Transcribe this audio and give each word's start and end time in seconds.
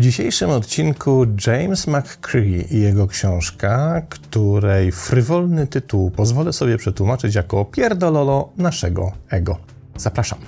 W 0.00 0.02
dzisiejszym 0.02 0.50
odcinku 0.50 1.26
James 1.46 1.86
McCree 1.86 2.74
i 2.74 2.80
jego 2.80 3.06
książka, 3.06 4.02
której 4.08 4.92
frywolny 4.92 5.66
tytuł 5.66 6.10
pozwolę 6.10 6.52
sobie 6.52 6.78
przetłumaczyć 6.78 7.34
jako 7.34 7.64
pierdololo 7.64 8.52
naszego 8.56 9.12
ego. 9.30 9.58
Zapraszam. 9.96 10.38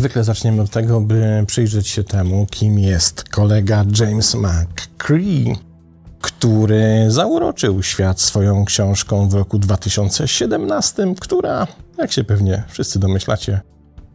Zwykle 0.00 0.24
zaczniemy 0.24 0.62
od 0.62 0.70
tego, 0.70 1.00
by 1.00 1.44
przyjrzeć 1.46 1.88
się 1.88 2.04
temu, 2.04 2.46
kim 2.50 2.78
jest 2.78 3.24
kolega 3.24 3.84
James 4.00 4.34
McCree, 4.34 5.56
który 6.20 7.04
zauroczył 7.08 7.82
świat 7.82 8.20
swoją 8.20 8.64
książką 8.64 9.28
w 9.28 9.34
roku 9.34 9.58
2017, 9.58 11.14
która, 11.20 11.66
jak 11.98 12.12
się 12.12 12.24
pewnie 12.24 12.62
wszyscy 12.68 12.98
domyślacie, 12.98 13.60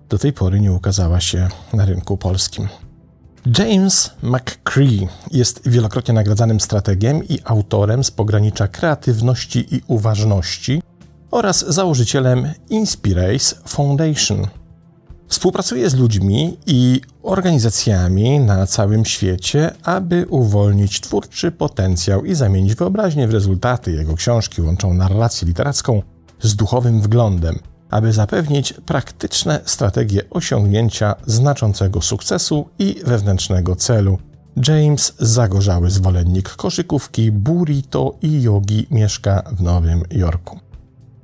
do 0.09 0.17
tej 0.17 0.33
pory 0.33 0.59
nie 0.59 0.71
ukazała 0.71 1.19
się 1.19 1.47
na 1.73 1.85
rynku 1.85 2.17
polskim. 2.17 2.67
James 3.59 4.11
McCree 4.21 5.07
jest 5.31 5.69
wielokrotnie 5.69 6.13
nagradzanym 6.13 6.59
strategiem 6.59 7.23
i 7.23 7.39
autorem 7.43 8.03
z 8.03 8.11
pogranicza 8.11 8.67
kreatywności 8.67 9.75
i 9.75 9.81
uważności 9.87 10.81
oraz 11.31 11.65
założycielem 11.67 12.49
Inspirace 12.69 13.55
Foundation– 13.65 14.47
Współpracuje 15.27 15.89
z 15.89 15.95
ludźmi 15.95 16.57
i 16.65 17.01
organizacjami 17.23 18.39
na 18.39 18.67
całym 18.67 19.05
świecie, 19.05 19.71
aby 19.83 20.25
uwolnić 20.29 21.01
twórczy 21.01 21.51
potencjał 21.51 22.25
i 22.25 22.35
zamienić 22.35 22.75
wyobraźnię 22.75 23.27
w 23.27 23.33
rezultaty. 23.33 23.91
Jego 23.91 24.15
książki 24.15 24.61
łączą 24.61 24.93
narrację 24.93 25.47
literacką 25.47 26.01
z 26.41 26.55
duchowym 26.55 27.01
wglądem, 27.01 27.59
aby 27.89 28.13
zapewnić 28.13 28.73
praktyczne 28.73 29.59
strategie 29.65 30.29
osiągnięcia 30.29 31.15
znaczącego 31.25 32.01
sukcesu 32.01 32.69
i 32.79 32.95
wewnętrznego 33.05 33.75
celu. 33.75 34.17
James, 34.67 35.13
zagorzały 35.19 35.89
zwolennik 35.89 36.49
koszykówki, 36.49 37.31
burrito 37.31 38.15
i 38.21 38.41
jogi, 38.41 38.87
mieszka 38.91 39.43
w 39.51 39.61
Nowym 39.61 40.03
Jorku. 40.11 40.59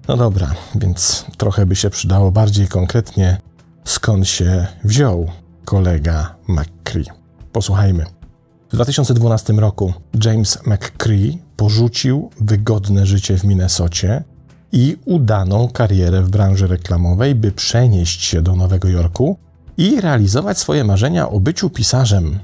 No 0.07 0.17
dobra, 0.17 0.51
więc 0.75 1.25
trochę 1.37 1.65
by 1.65 1.75
się 1.75 1.89
przydało 1.89 2.31
bardziej 2.31 2.67
konkretnie 2.67 3.37
skąd 3.85 4.27
się 4.27 4.67
wziął 4.83 5.29
kolega 5.65 6.35
McCree. 6.47 7.05
Posłuchajmy. 7.51 8.05
W 8.69 8.73
2012 8.73 9.53
roku 9.53 9.93
James 10.25 10.59
McCree 10.65 11.37
porzucił 11.57 12.29
wygodne 12.39 13.05
życie 13.05 13.37
w 13.37 13.43
Minnesocie 13.43 14.23
i 14.71 14.97
udaną 15.05 15.69
karierę 15.69 16.21
w 16.21 16.29
branży 16.29 16.67
reklamowej, 16.67 17.35
by 17.35 17.51
przenieść 17.51 18.23
się 18.23 18.41
do 18.41 18.55
Nowego 18.55 18.87
Jorku 18.87 19.37
i 19.77 20.01
realizować 20.01 20.57
swoje 20.59 20.83
marzenia 20.83 21.29
o 21.29 21.39
byciu 21.39 21.69
pisarzem. 21.69 22.39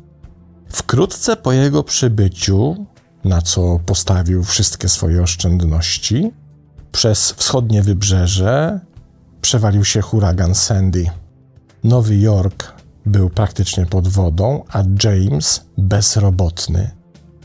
Wkrótce 0.70 1.36
po 1.36 1.52
jego 1.52 1.84
przybyciu, 1.84 2.86
na 3.24 3.42
co 3.42 3.80
postawił 3.86 4.44
wszystkie 4.44 4.90
swoje 4.90 5.22
oszczędności, 5.22 6.32
przez 6.92 7.32
wschodnie 7.32 7.84
wybrzeże 7.84 8.80
przewalił 9.42 9.86
się 9.86 10.02
huragan 10.02 10.56
Sandy. 10.56 11.10
Nowy 11.83 12.17
Jork 12.17 12.73
był 13.06 13.30
praktycznie 13.30 13.86
pod 13.86 14.08
wodą, 14.08 14.64
a 14.70 14.83
James 15.03 15.66
bezrobotny 15.78 16.92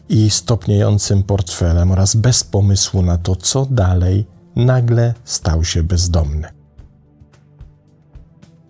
i 0.08 0.30
stopniejącym 0.30 1.22
portfelem 1.22 1.90
oraz 1.90 2.14
bez 2.14 2.44
pomysłu 2.44 3.02
na 3.02 3.18
to, 3.18 3.36
co 3.36 3.66
dalej, 3.66 4.26
nagle 4.56 5.14
stał 5.24 5.64
się 5.64 5.82
bezdomny. 5.82 6.48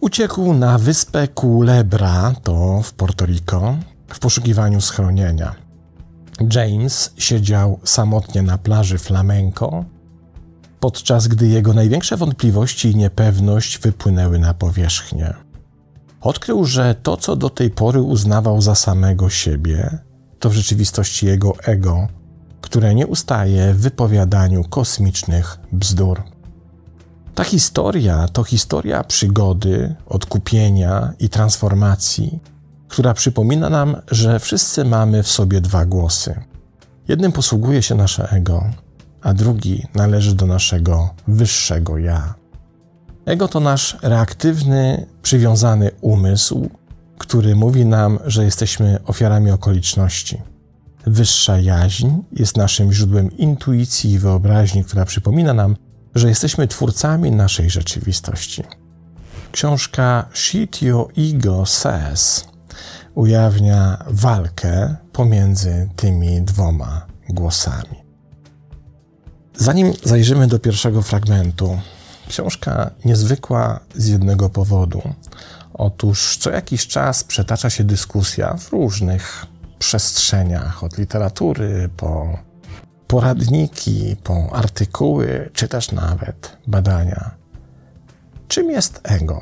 Uciekł 0.01 0.55
na 0.55 0.79
wyspę 0.79 1.29
Culebra, 1.41 2.33
to 2.43 2.83
w 2.83 2.93
Porto 2.93 3.27
Rico, 3.27 3.77
w 4.09 4.19
poszukiwaniu 4.19 4.81
schronienia. 4.81 5.55
James 6.55 7.13
siedział 7.17 7.81
samotnie 7.85 8.43
na 8.43 8.59
plaży 8.59 8.99
flamenco, 8.99 9.85
podczas 10.81 11.29
gdy 11.29 11.49
jego 11.49 11.75
największe 11.75 12.17
wątpliwości 12.17 12.91
i 12.91 12.97
niepewność 12.97 13.79
wypłynęły 13.79 14.39
na 14.39 14.55
powierzchnię. 14.55 15.35
Odkrył, 16.23 16.65
że 16.65 16.95
to, 17.03 17.17
co 17.17 17.37
do 17.37 17.51
tej 17.51 17.71
pory 17.71 18.03
uznawał 18.03 18.61
za 18.61 18.75
samego 18.75 19.31
siebie, 19.31 19.99
to 20.39 20.51
w 20.51 20.53
rzeczywistości 20.53 21.27
jego 21.27 21.57
ego, 21.65 22.09
które 22.61 22.95
nie 22.95 23.07
ustaje 23.07 23.75
w 23.75 23.81
wypowiadaniu 23.81 24.65
kosmicznych 24.65 25.59
bzdur. 25.73 26.23
Ta 27.35 27.45
historia 27.45 28.29
to 28.29 28.45
historia 28.45 29.05
przygody, 29.05 29.95
odkupienia 30.07 31.13
i 31.19 31.29
transformacji, 31.29 32.39
która 32.89 33.15
przypomina 33.15 33.71
nam, 33.71 33.97
że 34.11 34.41
wszyscy 34.41 34.85
mamy 34.85 35.23
w 35.23 35.29
sobie 35.29 35.61
dwa 35.61 35.87
głosy. 35.87 36.41
Jednym 37.09 37.33
posługuje 37.33 37.83
się 37.83 37.95
nasze 37.95 38.31
ego, 38.31 38.65
a 39.23 39.35
drugi 39.35 39.87
należy 39.95 40.35
do 40.35 40.47
naszego 40.47 41.11
wyższego 41.29 41.99
ja. 41.99 42.42
Ego 43.27 43.49
to 43.49 43.61
nasz 43.61 43.97
reaktywny, 44.03 45.07
przywiązany 45.23 45.91
umysł, 46.01 46.69
który 47.19 47.57
mówi 47.57 47.87
nam, 47.87 48.19
że 48.25 48.45
jesteśmy 48.45 48.99
ofiarami 49.07 49.51
okoliczności. 49.51 50.41
Wyższa 51.07 51.59
jaźń 51.59 52.09
jest 52.33 52.57
naszym 52.57 52.93
źródłem 52.93 53.37
intuicji 53.37 54.11
i 54.11 54.19
wyobraźni, 54.19 54.85
która 54.85 55.05
przypomina 55.05 55.55
nam, 55.55 55.77
że 56.15 56.29
jesteśmy 56.29 56.69
twórcami 56.69 57.31
naszej 57.31 57.71
rzeczywistości. 57.71 58.63
Książka 59.53 60.29
Shit 60.35 60.83
Your 60.83 61.13
Ego 61.19 61.67
Says 61.67 62.45
ujawnia 63.15 64.05
walkę 64.07 64.97
pomiędzy 65.13 65.89
tymi 65.97 66.43
dwoma 66.43 67.07
głosami. 67.29 68.03
Zanim 69.57 69.93
zajrzymy 70.05 70.47
do 70.47 70.59
pierwszego 70.59 71.03
fragmentu, 71.03 71.79
Książka 72.33 72.91
niezwykła 73.05 73.81
z 73.95 74.07
jednego 74.09 74.51
powodu. 74.51 75.03
Otóż 75.75 76.37
co 76.37 76.51
jakiś 76.51 76.87
czas 76.87 77.25
przetacza 77.25 77.71
się 77.71 77.85
dyskusja 77.85 78.57
w 78.57 78.71
różnych 78.71 79.47
przestrzeniach, 79.79 80.85
od 80.85 80.99
literatury 80.99 81.91
po 81.97 82.39
poradniki, 83.07 84.17
po 84.25 84.53
artykuły, 84.53 85.51
czy 85.53 85.69
też 85.69 85.93
nawet 85.93 86.57
badania. 86.67 87.31
Czym 88.49 88.71
jest 88.71 89.01
ego? 89.03 89.41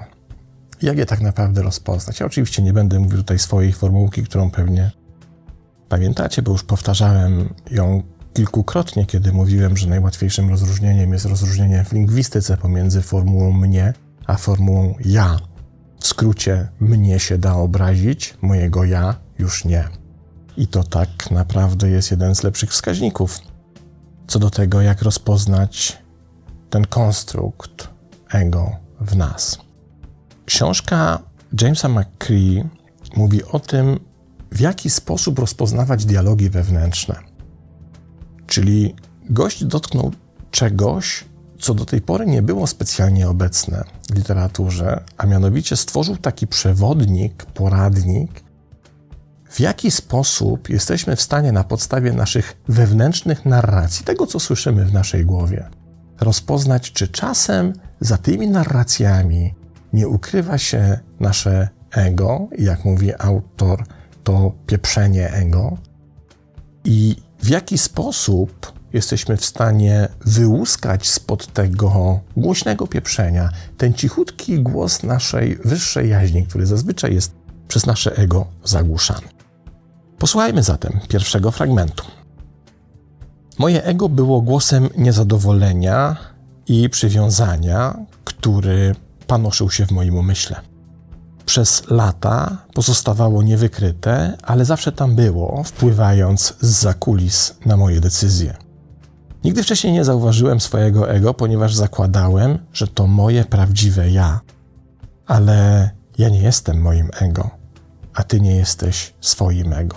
Jak 0.83 0.99
je 0.99 1.07
tak 1.07 1.21
naprawdę 1.21 1.63
rozpoznać? 1.63 2.21
Ja 2.21 2.27
oczywiście 2.27 2.63
nie 2.63 2.73
będę 2.73 3.01
mówił 3.01 3.19
tutaj 3.19 3.39
swojej 3.39 3.73
formułki, 3.73 4.23
którą 4.23 4.51
pewnie 4.51 4.91
pamiętacie, 5.89 6.43
bo 6.43 6.53
już 6.53 6.63
powtarzałem 6.63 7.55
ją 7.71 8.03
kilkukrotnie, 8.35 9.07
kiedy 9.07 9.33
mówiłem, 9.33 9.77
że 9.77 9.89
najłatwiejszym 9.89 10.51
rozróżnieniem 10.51 11.13
jest 11.13 11.27
rozróżnienie 11.27 11.85
w 11.85 11.93
lingwistyce 11.93 12.57
pomiędzy 12.57 13.03
formułą 13.03 13.53
mnie 13.53 13.93
a 14.27 14.37
formułą 14.37 14.95
ja. 15.05 15.39
W 16.01 16.07
skrócie, 16.07 16.69
mnie 16.81 17.19
się 17.19 17.39
da 17.39 17.55
obrazić, 17.55 18.35
mojego 18.43 18.85
ja 18.85 19.15
już 19.39 19.65
nie. 19.65 19.89
I 20.57 20.67
to 20.67 20.85
tak 20.85 21.31
naprawdę 21.31 21.91
jest 21.91 22.11
jeden 22.11 22.35
z 22.35 22.43
lepszych 22.43 22.71
wskaźników 22.71 23.39
co 24.27 24.39
do 24.39 24.51
tego, 24.51 24.81
jak 24.81 25.03
rozpoznać 25.03 25.99
ten 26.71 26.87
konstrukt 26.87 27.89
ego 28.33 28.71
w 29.01 29.17
nas. 29.17 29.59
Książka 30.47 31.19
Jamesa 31.61 31.89
McCree 31.89 32.65
mówi 33.17 33.45
o 33.45 33.61
tym, 33.61 34.01
w 34.53 34.61
jaki 34.61 34.91
sposób 34.91 35.39
rozpoznawać 35.39 36.05
dialogi 36.05 36.51
wewnętrzne. 36.51 37.30
Czyli 38.51 38.95
gość 39.31 39.65
dotknął 39.65 40.11
czegoś, 40.51 41.25
co 41.59 41.75
do 41.75 41.85
tej 41.85 42.01
pory 42.01 42.27
nie 42.27 42.43
było 42.43 42.67
specjalnie 42.67 43.29
obecne 43.29 43.85
w 44.11 44.15
literaturze, 44.15 45.05
a 45.17 45.27
mianowicie 45.27 45.77
stworzył 45.77 46.17
taki 46.17 46.47
przewodnik, 46.47 47.45
poradnik, 47.45 48.43
w 49.51 49.61
jaki 49.61 49.91
sposób 49.91 50.69
jesteśmy 50.69 51.17
w 51.17 51.23
stanie 51.23 51.53
na 51.53 51.65
podstawie 51.65 52.13
naszych 52.13 52.57
wewnętrznych 52.69 53.45
narracji, 53.45 54.05
tego 54.05 54.27
co 54.27 54.41
słyszymy 54.41 54.85
w 54.85 54.93
naszej 54.93 55.25
głowie, 55.25 55.69
rozpoznać, 56.21 56.93
czy 56.93 57.09
czasem 57.09 57.73
za 58.01 58.19
tymi 58.19 58.49
narracjami 58.49 59.55
nie 59.93 60.09
ukrywa 60.09 60.59
się 60.59 60.99
nasze 61.21 61.69
ego, 61.91 62.49
jak 62.59 62.85
mówi 62.85 63.13
autor, 63.19 63.85
to 64.25 64.53
pieprzenie 64.67 65.33
ego, 65.33 65.77
i 66.85 67.17
w 67.43 67.49
jaki 67.49 67.79
sposób 67.79 68.73
jesteśmy 68.93 69.37
w 69.37 69.45
stanie 69.45 70.09
wyłuskać 70.27 71.09
spod 71.09 71.47
tego 71.47 72.21
głośnego 72.37 72.87
pieprzenia 72.87 73.51
ten 73.77 73.95
cichutki 73.95 74.61
głos 74.61 75.03
naszej 75.03 75.57
wyższej 75.65 76.11
jaźni, 76.11 76.47
który 76.47 76.67
zazwyczaj 76.67 77.15
jest 77.15 77.33
przez 77.69 77.87
nasze 77.87 78.17
ego 78.17 78.47
zagłuszany. 78.65 79.29
Posłuchajmy 80.19 80.63
zatem 80.63 81.01
pierwszego 81.09 81.51
fragmentu. 81.51 82.05
Moje 83.59 83.85
ego 83.85 84.09
było 84.09 84.41
głosem 84.41 84.89
niezadowolenia 84.97 86.17
i 86.67 86.89
przywiązania, 86.91 87.97
który 88.25 88.95
panoszył 89.27 89.71
się 89.71 89.87
w 89.87 89.91
moim 89.91 90.17
umyśle. 90.17 90.70
Przez 91.51 91.91
lata 91.91 92.57
pozostawało 92.75 93.43
niewykryte, 93.43 94.37
ale 94.43 94.65
zawsze 94.65 94.93
tam 94.93 95.17
było, 95.17 95.63
wpływając 95.65 96.55
z 96.61 96.67
zakulis 96.67 97.55
na 97.67 97.77
moje 97.77 98.01
decyzje. 98.01 98.57
Nigdy 99.45 99.63
wcześniej 99.63 99.93
nie 99.93 100.05
zauważyłem 100.05 100.61
swojego 100.61 101.11
ego, 101.11 101.35
ponieważ 101.35 101.75
zakładałem, 101.75 102.59
że 102.73 102.87
to 102.87 103.07
moje 103.07 103.45
prawdziwe 103.45 104.11
ja. 104.11 104.41
Ale 105.27 105.91
ja 106.19 106.29
nie 106.29 106.43
jestem 106.43 106.81
moim 106.81 107.11
ego, 107.21 107.51
a 108.15 108.23
ty 108.23 108.41
nie 108.41 108.57
jesteś 108.57 109.15
swoim 109.21 109.73
ego. 109.73 109.97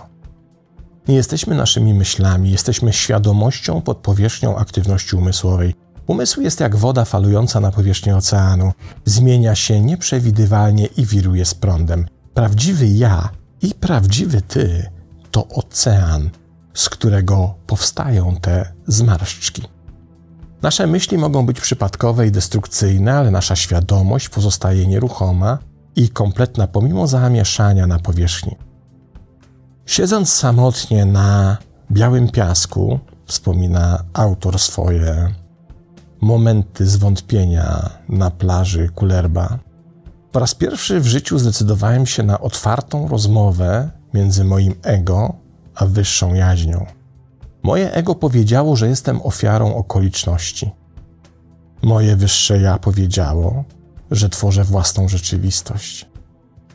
Nie 1.08 1.16
jesteśmy 1.16 1.56
naszymi 1.56 1.94
myślami, 1.94 2.52
jesteśmy 2.52 2.94
świadomością 2.94 3.82
pod 3.82 3.98
powierzchnią 3.98 4.58
aktywności 4.58 5.16
umysłowej. 5.16 5.76
Umysł 6.08 6.42
jest 6.42 6.60
jak 6.60 6.76
woda 6.76 7.06
falująca 7.06 7.60
na 7.60 7.72
powierzchni 7.72 8.12
oceanu. 8.12 8.72
Zmienia 9.06 9.56
się 9.56 9.82
nieprzewidywalnie 9.82 10.86
i 10.86 11.06
wiruje 11.06 11.46
z 11.46 11.54
prądem. 11.54 12.06
Prawdziwy 12.34 12.88
ja 12.88 13.30
i 13.62 13.74
prawdziwy 13.74 14.42
ty 14.42 14.90
to 15.32 15.48
ocean, 15.48 16.30
z 16.74 16.90
którego 16.90 17.56
powstają 17.68 18.36
te 18.36 18.74
zmarszczki. 18.88 19.64
Nasze 20.62 20.88
myśli 20.88 21.18
mogą 21.18 21.46
być 21.46 21.62
przypadkowe 21.62 22.28
i 22.28 22.32
destrukcyjne, 22.32 23.14
ale 23.14 23.32
nasza 23.32 23.56
świadomość 23.56 24.30
pozostaje 24.30 24.88
nieruchoma 24.88 25.58
i 25.96 26.10
kompletna 26.10 26.68
pomimo 26.68 27.08
zamieszania 27.08 27.88
na 27.88 28.00
powierzchni. 28.00 28.56
Siedząc 29.86 30.34
samotnie 30.34 31.06
na 31.06 31.58
białym 31.92 32.30
piasku, 32.30 33.00
wspomina 33.26 34.04
autor 34.14 34.60
swoje 34.60 35.34
momenty 36.24 36.88
zwątpienia 36.88 37.90
na 38.10 38.32
plaży 38.32 38.90
Kulerba, 38.96 39.60
po 40.32 40.40
raz 40.40 40.56
pierwszy 40.56 41.00
w 41.00 41.08
życiu 41.08 41.40
zdecydowałem 41.40 42.06
się 42.06 42.24
na 42.24 42.40
otwartą 42.40 43.08
rozmowę 43.08 43.90
między 44.14 44.44
moim 44.44 44.76
ego 44.84 45.36
a 45.76 45.86
wyższą 45.86 46.34
jaźnią. 46.34 46.86
Moje 47.64 47.94
ego 47.94 48.16
powiedziało, 48.16 48.76
że 48.76 48.88
jestem 48.88 49.22
ofiarą 49.22 49.76
okoliczności. 49.76 50.72
Moje 51.82 52.16
wyższe 52.16 52.60
ja 52.60 52.78
powiedziało, 52.78 53.64
że 54.12 54.30
tworzę 54.30 54.64
własną 54.64 55.08
rzeczywistość. 55.08 56.10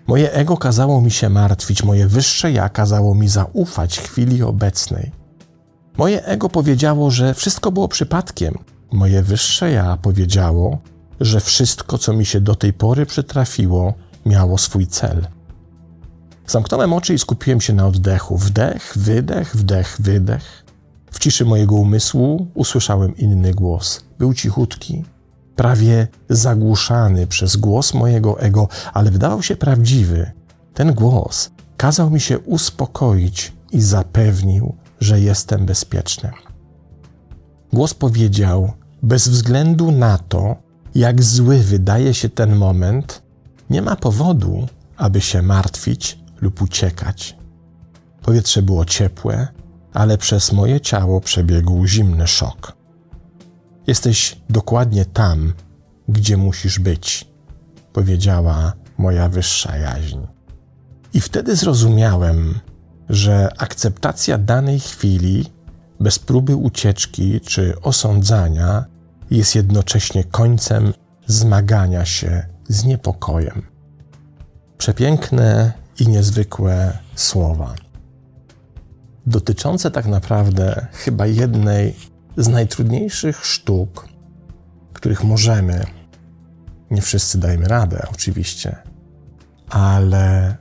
Moje 0.06 0.32
ego 0.32 0.56
kazało 0.56 1.00
mi 1.00 1.10
się 1.10 1.28
martwić, 1.28 1.82
moje 1.82 2.06
wyższe 2.06 2.52
ja 2.52 2.68
kazało 2.68 3.14
mi 3.14 3.28
zaufać 3.28 4.00
chwili 4.00 4.42
obecnej. 4.42 5.12
Moje 5.98 6.24
ego 6.24 6.48
powiedziało, 6.48 7.10
że 7.10 7.34
wszystko 7.34 7.72
było 7.72 7.88
przypadkiem. 7.88 8.58
Moje 8.92 9.22
wyższe 9.22 9.70
ja 9.70 9.96
powiedziało, 9.96 10.78
że 11.20 11.40
wszystko, 11.40 11.98
co 11.98 12.12
mi 12.12 12.26
się 12.26 12.40
do 12.40 12.54
tej 12.54 12.72
pory 12.72 13.06
przytrafiło, 13.06 13.94
miało 14.26 14.58
swój 14.58 14.86
cel. 14.86 15.26
Zamknąłem 16.46 16.92
oczy 16.92 17.14
i 17.14 17.18
skupiłem 17.18 17.60
się 17.60 17.72
na 17.72 17.86
oddechu. 17.86 18.36
Wdech, 18.36 18.92
wydech, 18.96 19.56
wdech, 19.56 19.96
wydech. 20.00 20.64
W 21.10 21.18
ciszy 21.18 21.44
mojego 21.44 21.74
umysłu 21.74 22.46
usłyszałem 22.54 23.16
inny 23.16 23.54
głos. 23.54 24.04
Był 24.18 24.34
cichutki, 24.34 25.04
prawie 25.56 26.08
zagłuszany 26.28 27.26
przez 27.26 27.56
głos 27.56 27.94
mojego 27.94 28.40
ego, 28.40 28.68
ale 28.94 29.10
wydawał 29.10 29.42
się 29.42 29.56
prawdziwy. 29.56 30.32
Ten 30.74 30.94
głos 30.94 31.50
kazał 31.76 32.10
mi 32.10 32.20
się 32.20 32.38
uspokoić 32.38 33.52
i 33.72 33.80
zapewnił, 33.80 34.74
że 35.00 35.20
jestem 35.20 35.66
bezpieczny. 35.66 36.30
Głos 37.72 37.94
powiedział: 37.94 38.72
Bez 39.02 39.28
względu 39.28 39.90
na 39.90 40.18
to, 40.18 40.56
jak 40.94 41.22
zły 41.22 41.58
wydaje 41.58 42.14
się 42.14 42.28
ten 42.28 42.56
moment, 42.56 43.22
nie 43.70 43.82
ma 43.82 43.96
powodu, 43.96 44.68
aby 44.96 45.20
się 45.20 45.42
martwić 45.42 46.18
lub 46.40 46.62
uciekać. 46.62 47.36
Powietrze 48.22 48.62
było 48.62 48.84
ciepłe, 48.84 49.48
ale 49.92 50.18
przez 50.18 50.52
moje 50.52 50.80
ciało 50.80 51.20
przebiegł 51.20 51.86
zimny 51.86 52.26
szok. 52.26 52.76
Jesteś 53.86 54.40
dokładnie 54.50 55.04
tam, 55.04 55.52
gdzie 56.08 56.36
musisz 56.36 56.78
być, 56.78 57.28
powiedziała 57.92 58.72
moja 58.98 59.28
wyższa 59.28 59.76
jaźń. 59.76 60.18
I 61.14 61.20
wtedy 61.20 61.56
zrozumiałem, 61.56 62.60
że 63.08 63.48
akceptacja 63.58 64.38
danej 64.38 64.80
chwili, 64.80 65.46
bez 66.00 66.18
próby 66.18 66.56
ucieczki 66.56 67.40
czy 67.40 67.80
osądzania, 67.80 68.84
jest 69.30 69.54
jednocześnie 69.54 70.24
końcem 70.24 70.92
zmagania 71.26 72.04
się 72.04 72.46
z 72.68 72.84
niepokojem. 72.84 73.62
Przepiękne 74.78 75.72
i 76.00 76.08
niezwykłe 76.08 76.98
słowa, 77.14 77.74
dotyczące 79.26 79.90
tak 79.90 80.06
naprawdę 80.06 80.86
chyba 80.92 81.26
jednej 81.26 81.96
z 82.36 82.48
najtrudniejszych 82.48 83.46
sztuk, 83.46 84.08
których 84.92 85.24
możemy, 85.24 85.84
nie 86.90 87.02
wszyscy 87.02 87.38
dajemy 87.38 87.68
radę 87.68 88.06
oczywiście, 88.12 88.76
ale 89.70 90.56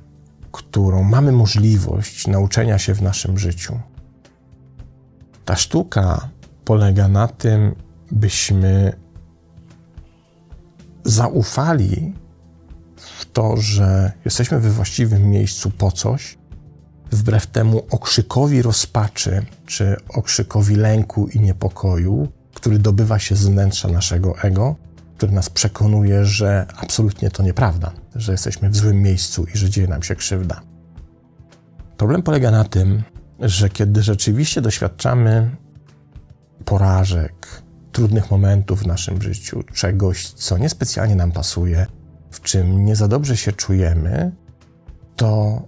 którą 0.52 1.04
mamy 1.04 1.32
możliwość 1.32 2.28
nauczenia 2.28 2.80
się 2.80 2.94
w 2.94 3.02
naszym 3.02 3.40
życiu. 3.40 3.80
Ta 5.48 5.56
sztuka 5.56 6.30
polega 6.66 7.08
na 7.08 7.28
tym, 7.28 7.76
byśmy 8.12 8.94
zaufali 11.04 12.14
w 12.96 13.26
to, 13.26 13.58
że 13.58 14.12
jesteśmy 14.26 14.60
we 14.60 14.70
właściwym 14.70 15.30
miejscu 15.30 15.72
po 15.72 15.92
coś, 15.92 16.38
wbrew 17.12 17.48
temu 17.48 17.82
okrzykowi 17.92 18.62
rozpaczy 18.62 19.46
czy 19.66 19.96
okrzykowi 20.10 20.76
lęku 20.76 21.28
i 21.28 21.40
niepokoju, 21.40 22.28
który 22.54 22.80
dobywa 22.80 23.20
się 23.20 23.36
z 23.36 23.48
wnętrza 23.48 23.88
naszego 23.88 24.40
ego, 24.40 24.76
który 25.18 25.32
nas 25.32 25.50
przekonuje, 25.50 26.26
że 26.26 26.66
absolutnie 26.78 27.32
to 27.32 27.44
nieprawda, 27.44 27.92
że 28.16 28.32
jesteśmy 28.32 28.70
w 28.70 28.76
złym 28.76 29.02
miejscu 29.02 29.46
i 29.54 29.58
że 29.58 29.70
dzieje 29.70 29.88
nam 29.88 30.04
się 30.04 30.16
krzywda. 30.16 30.62
Problem 31.98 32.24
polega 32.24 32.52
na 32.52 32.64
tym, 32.64 33.04
że 33.40 33.70
kiedy 33.70 34.04
rzeczywiście 34.04 34.62
doświadczamy 34.62 35.56
porażek, 36.66 37.62
trudnych 37.92 38.32
momentów 38.32 38.84
w 38.84 38.88
naszym 38.88 39.22
życiu, 39.22 39.64
czegoś, 39.74 40.30
co 40.30 40.58
niespecjalnie 40.58 41.16
nam 41.16 41.32
pasuje, 41.32 41.86
w 42.32 42.42
czym 42.42 42.86
nie 42.86 42.96
za 42.96 43.08
dobrze 43.08 43.38
się 43.38 43.52
czujemy, 43.52 44.32
to 45.16 45.62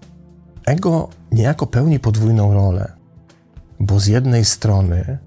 ego 0.65 1.09
niejako 1.31 1.67
pełni 1.67 1.99
podwójną 1.99 2.53
rolę, 2.53 2.91
bo 3.79 3.99
z 3.99 4.07
jednej 4.07 4.45
strony 4.45 5.17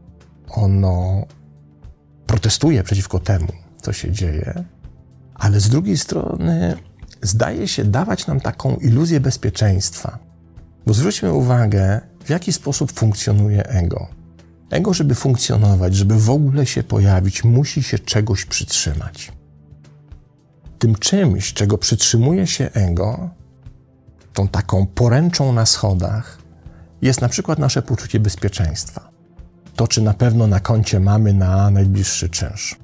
ono 0.49 1.27
protestuje 2.27 2.83
przeciwko 2.83 3.19
temu, 3.19 3.53
co 3.83 3.93
się 3.93 4.13
dzieje, 4.13 4.65
ale 5.35 5.61
z 5.61 5.69
drugiej 5.69 5.99
strony 5.99 6.77
zdaje 7.23 7.69
się 7.69 7.85
dawać 7.85 8.27
nam 8.27 8.41
taką 8.41 8.77
iluzję 8.77 9.21
bezpieczeństwa. 9.21 10.19
Bo 10.87 10.95
zwróćmy 10.95 11.33
uwagę, 11.33 12.01
w 12.25 12.31
jaki 12.31 12.53
sposób 12.53 12.93
funkcjonuje 12.93 13.67
ego. 13.67 14.09
Ego, 14.71 14.95
żeby 14.95 15.15
funkcjonować, 15.15 15.95
żeby 15.95 16.19
w 16.19 16.31
ogóle 16.31 16.67
się 16.67 16.83
pojawić, 16.83 17.45
musi 17.45 17.83
się 17.83 17.99
czegoś 17.99 18.45
przytrzymać. 18.45 19.33
Tym 20.79 20.95
czymś, 20.95 21.53
czego 21.53 21.79
przytrzymuje 21.79 22.47
się 22.47 22.71
ego, 22.73 23.31
tą 24.33 24.49
taką 24.49 24.87
poręczą 24.87 25.53
na 25.53 25.67
schodach, 25.67 26.39
jest 27.03 27.21
na 27.21 27.29
przykład 27.29 27.59
nasze 27.59 27.83
poczucie 27.83 28.21
bezpieczeństwa. 28.21 29.11
To, 29.77 29.89
czy 29.89 30.03
na 30.03 30.15
pewno 30.15 30.47
na 30.47 30.61
koncie 30.61 31.01
mamy 31.01 31.33
na 31.33 31.71
najbliższy 31.71 32.29
czynsz. 32.29 32.77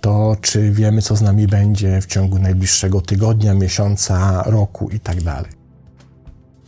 To, 0.00 0.36
czy 0.40 0.70
wiemy, 0.70 1.02
co 1.02 1.16
z 1.16 1.22
nami 1.22 1.46
będzie 1.46 2.00
w 2.00 2.06
ciągu 2.06 2.38
najbliższego 2.38 3.00
tygodnia, 3.00 3.54
miesiąca, 3.54 4.42
roku 4.46 4.90
itd. 4.90 5.42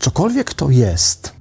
Cokolwiek 0.07 0.55
to 0.55 0.71
jest, 0.71 1.33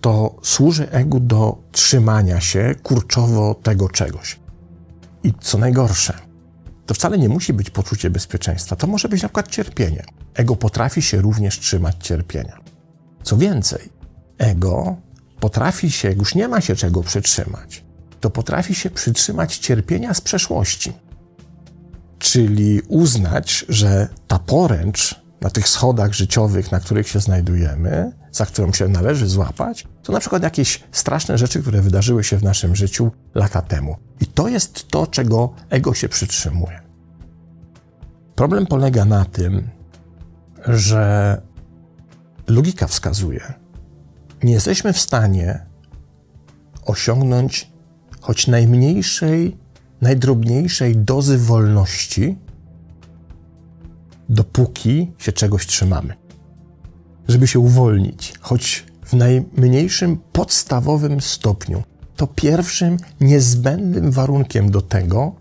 to 0.00 0.36
służy 0.42 0.90
egu 0.90 1.20
do 1.20 1.58
trzymania 1.72 2.40
się 2.40 2.74
kurczowo 2.82 3.54
tego 3.54 3.88
czegoś. 3.88 4.40
I 5.24 5.32
co 5.40 5.58
najgorsze, 5.58 6.18
to 6.86 6.94
wcale 6.94 7.18
nie 7.18 7.28
musi 7.28 7.52
być 7.52 7.70
poczucie 7.70 8.10
bezpieczeństwa. 8.10 8.76
To 8.76 8.86
może 8.86 9.08
być 9.08 9.22
na 9.22 9.28
przykład 9.28 9.48
cierpienie. 9.48 10.04
Ego 10.34 10.56
potrafi 10.56 11.02
się 11.02 11.20
również 11.20 11.58
trzymać 11.58 11.96
cierpienia. 12.00 12.60
Co 13.22 13.36
więcej, 13.36 13.88
ego 14.38 14.96
potrafi 15.40 15.90
się, 15.90 16.08
jak 16.08 16.18
już 16.18 16.34
nie 16.34 16.48
ma 16.48 16.60
się 16.60 16.76
czego 16.76 17.02
przytrzymać, 17.02 17.84
to 18.20 18.30
potrafi 18.30 18.74
się 18.74 18.90
przytrzymać 18.90 19.58
cierpienia 19.58 20.14
z 20.14 20.20
przeszłości. 20.20 20.92
Czyli 22.18 22.80
uznać, 22.88 23.64
że 23.68 24.08
ta 24.28 24.38
poręcz 24.38 25.23
na 25.44 25.50
tych 25.50 25.68
schodach 25.68 26.12
życiowych, 26.14 26.72
na 26.72 26.80
których 26.80 27.08
się 27.08 27.20
znajdujemy, 27.20 28.12
za 28.32 28.46
którą 28.46 28.72
się 28.72 28.88
należy 28.88 29.28
złapać, 29.28 29.86
to 30.02 30.12
na 30.12 30.20
przykład 30.20 30.42
jakieś 30.42 30.84
straszne 30.92 31.38
rzeczy, 31.38 31.62
które 31.62 31.80
wydarzyły 31.80 32.24
się 32.24 32.36
w 32.36 32.42
naszym 32.42 32.76
życiu 32.76 33.10
lata 33.34 33.62
temu. 33.62 33.96
I 34.20 34.26
to 34.26 34.48
jest 34.48 34.88
to, 34.88 35.06
czego 35.06 35.54
ego 35.70 35.94
się 35.94 36.08
przytrzymuje. 36.08 36.80
Problem 38.34 38.66
polega 38.66 39.04
na 39.04 39.24
tym, 39.24 39.68
że 40.66 41.42
logika 42.46 42.86
wskazuje, 42.86 43.52
nie 44.42 44.52
jesteśmy 44.52 44.92
w 44.92 44.98
stanie 44.98 45.66
osiągnąć 46.84 47.70
choć 48.20 48.46
najmniejszej, 48.46 49.56
najdrobniejszej 50.00 50.96
dozy 50.96 51.38
wolności, 51.38 52.38
dopóki 54.28 55.12
się 55.18 55.32
czegoś 55.32 55.66
trzymamy. 55.66 56.14
Żeby 57.28 57.46
się 57.46 57.58
uwolnić, 57.58 58.32
choć 58.40 58.84
w 59.04 59.12
najmniejszym 59.12 60.18
podstawowym 60.32 61.20
stopniu, 61.20 61.82
to 62.16 62.26
pierwszym 62.26 62.96
niezbędnym 63.20 64.10
warunkiem 64.10 64.70
do 64.70 64.80
tego, 64.82 65.34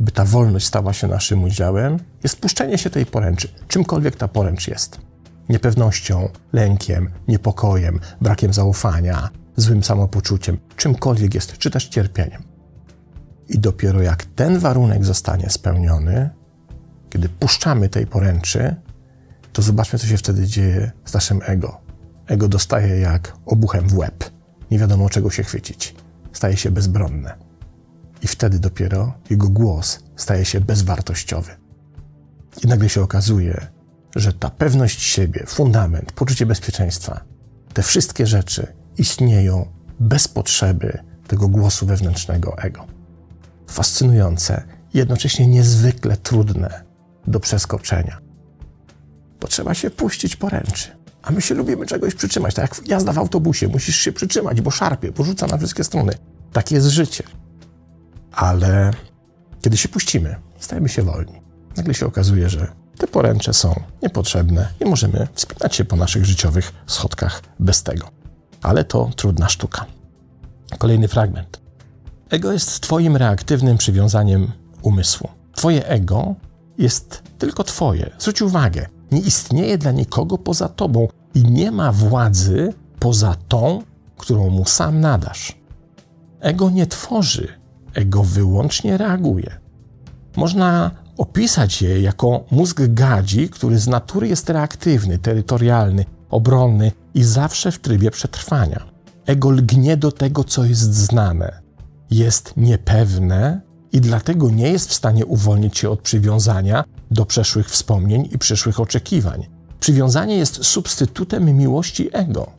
by 0.00 0.12
ta 0.12 0.24
wolność 0.24 0.66
stała 0.66 0.92
się 0.92 1.08
naszym 1.08 1.44
udziałem, 1.44 1.98
jest 2.22 2.40
puszczenie 2.40 2.78
się 2.78 2.90
tej 2.90 3.06
poręczy, 3.06 3.48
czymkolwiek 3.68 4.16
ta 4.16 4.28
poręcz 4.28 4.68
jest. 4.68 5.00
Niepewnością, 5.48 6.28
lękiem, 6.52 7.10
niepokojem, 7.28 8.00
brakiem 8.20 8.52
zaufania, 8.52 9.28
złym 9.56 9.82
samopoczuciem, 9.84 10.58
czymkolwiek 10.76 11.34
jest, 11.34 11.58
czy 11.58 11.70
też 11.70 11.88
cierpieniem. 11.88 12.42
I 13.48 13.58
dopiero 13.58 14.02
jak 14.02 14.24
ten 14.24 14.58
warunek 14.58 15.04
zostanie 15.04 15.50
spełniony, 15.50 16.30
kiedy 17.12 17.28
puszczamy 17.28 17.88
tej 17.88 18.06
poręczy, 18.06 18.76
to 19.52 19.62
zobaczmy, 19.62 19.98
co 19.98 20.06
się 20.06 20.16
wtedy 20.16 20.46
dzieje 20.46 20.92
z 21.04 21.14
naszym 21.14 21.40
ego. 21.46 21.80
Ego 22.26 22.48
dostaje 22.48 23.00
jak 23.00 23.36
obuchem 23.46 23.88
w 23.88 23.96
łeb. 23.96 24.30
Nie 24.70 24.78
wiadomo, 24.78 25.10
czego 25.10 25.30
się 25.30 25.42
chwycić. 25.42 25.94
Staje 26.32 26.56
się 26.56 26.70
bezbronne. 26.70 27.34
I 28.22 28.26
wtedy 28.26 28.58
dopiero 28.58 29.14
jego 29.30 29.48
głos 29.48 30.00
staje 30.16 30.44
się 30.44 30.60
bezwartościowy. 30.60 31.50
I 32.64 32.66
nagle 32.66 32.88
się 32.88 33.02
okazuje, 33.02 33.66
że 34.16 34.32
ta 34.32 34.50
pewność 34.50 35.02
siebie, 35.02 35.44
fundament, 35.46 36.12
poczucie 36.12 36.46
bezpieczeństwa, 36.46 37.24
te 37.74 37.82
wszystkie 37.82 38.26
rzeczy 38.26 38.66
istnieją 38.98 39.66
bez 40.00 40.28
potrzeby 40.28 40.98
tego 41.28 41.48
głosu 41.48 41.86
wewnętrznego 41.86 42.58
ego. 42.58 42.86
Fascynujące, 43.66 44.62
jednocześnie 44.94 45.46
niezwykle 45.46 46.16
trudne 46.16 46.91
do 47.26 47.40
przeskoczenia. 47.40 48.18
Potrzeba 49.40 49.74
się 49.74 49.90
puścić 49.90 50.36
poręczy. 50.36 50.88
A 51.22 51.30
my 51.30 51.40
się 51.40 51.54
lubimy 51.54 51.86
czegoś 51.86 52.14
przytrzymać. 52.14 52.54
Tak 52.54 52.78
jak 52.78 52.88
jazda 52.88 53.12
w 53.12 53.18
autobusie, 53.18 53.68
musisz 53.68 53.96
się 53.96 54.12
przytrzymać, 54.12 54.60
bo 54.60 54.70
szarpie, 54.70 55.12
porzuca 55.12 55.46
na 55.46 55.58
wszystkie 55.58 55.84
strony. 55.84 56.12
Takie 56.52 56.74
jest 56.74 56.86
życie. 56.86 57.24
Ale 58.32 58.90
kiedy 59.60 59.76
się 59.76 59.88
puścimy, 59.88 60.36
stajemy 60.58 60.88
się 60.88 61.02
wolni. 61.02 61.42
Nagle 61.76 61.94
się 61.94 62.06
okazuje, 62.06 62.48
że 62.48 62.72
te 62.98 63.06
poręcze 63.06 63.54
są 63.54 63.80
niepotrzebne 64.02 64.68
i 64.80 64.84
możemy 64.84 65.28
wspinać 65.34 65.76
się 65.76 65.84
po 65.84 65.96
naszych 65.96 66.24
życiowych 66.24 66.72
schodkach 66.86 67.42
bez 67.58 67.82
tego. 67.82 68.08
Ale 68.62 68.84
to 68.84 69.10
trudna 69.16 69.48
sztuka. 69.48 69.86
Kolejny 70.78 71.08
fragment. 71.08 71.60
Ego 72.30 72.52
jest 72.52 72.80
Twoim 72.80 73.16
reaktywnym 73.16 73.78
przywiązaniem 73.78 74.52
umysłu. 74.82 75.28
Twoje 75.54 75.86
ego 75.86 76.34
jest 76.78 77.22
tylko 77.38 77.64
Twoje. 77.64 78.10
Zwróć 78.18 78.42
uwagę, 78.42 78.86
nie 79.12 79.20
istnieje 79.20 79.78
dla 79.78 79.92
nikogo 79.92 80.38
poza 80.38 80.68
Tobą 80.68 81.08
i 81.34 81.44
nie 81.44 81.70
ma 81.70 81.92
władzy 81.92 82.72
poza 82.98 83.36
tą, 83.48 83.82
którą 84.16 84.50
mu 84.50 84.64
sam 84.64 85.00
nadasz. 85.00 85.58
Ego 86.40 86.70
nie 86.70 86.86
tworzy, 86.86 87.48
ego 87.94 88.22
wyłącznie 88.22 88.96
reaguje. 88.98 89.60
Można 90.36 90.90
opisać 91.16 91.82
je 91.82 92.00
jako 92.00 92.44
mózg 92.50 92.80
gadzi, 92.88 93.48
który 93.48 93.78
z 93.78 93.88
natury 93.88 94.28
jest 94.28 94.50
reaktywny, 94.50 95.18
terytorialny, 95.18 96.04
obronny 96.30 96.92
i 97.14 97.24
zawsze 97.24 97.72
w 97.72 97.78
trybie 97.78 98.10
przetrwania. 98.10 98.84
Ego 99.26 99.50
lgnie 99.50 99.96
do 99.96 100.12
tego, 100.12 100.44
co 100.44 100.64
jest 100.64 100.94
znane. 100.94 101.62
Jest 102.10 102.52
niepewne 102.56 103.60
i 103.92 104.00
dlatego 104.00 104.50
nie 104.50 104.68
jest 104.68 104.90
w 104.90 104.94
stanie 104.94 105.26
uwolnić 105.26 105.78
się 105.78 105.90
od 105.90 106.00
przywiązania 106.00 106.84
do 107.10 107.26
przeszłych 107.26 107.70
wspomnień 107.70 108.28
i 108.32 108.38
przyszłych 108.38 108.80
oczekiwań. 108.80 109.46
Przywiązanie 109.80 110.36
jest 110.36 110.64
substytutem 110.64 111.56
miłości 111.56 112.08
ego. 112.12 112.50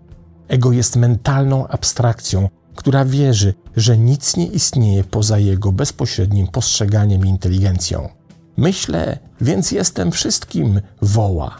Ego 0.47 0.71
jest 0.71 0.95
mentalną 0.95 1.67
abstrakcją, 1.67 2.49
która 2.75 3.05
wierzy, 3.05 3.53
że 3.75 3.97
nic 3.97 4.37
nie 4.37 4.47
istnieje 4.47 5.03
poza 5.03 5.39
jego 5.39 5.71
bezpośrednim 5.71 6.47
postrzeganiem 6.47 7.25
i 7.25 7.29
inteligencją. 7.29 8.09
Myślę, 8.57 9.19
więc 9.41 9.71
jestem 9.71 10.11
wszystkim, 10.11 10.81
woła, 11.01 11.59